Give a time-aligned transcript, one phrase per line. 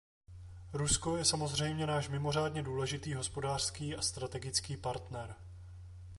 [0.73, 5.35] Rusko je samozřejmě náš mimořádně důležitý hospodářský a strategický partner.